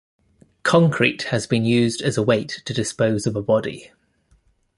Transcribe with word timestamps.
Concrete 0.63 1.21
has 1.29 1.45
been 1.45 1.63
used 1.63 2.01
as 2.01 2.17
a 2.17 2.23
weight 2.23 2.63
to 2.65 2.73
dispose 2.73 3.27
of 3.27 3.35
a 3.35 3.41
body. 3.43 3.91